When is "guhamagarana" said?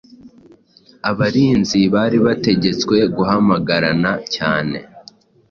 3.15-4.11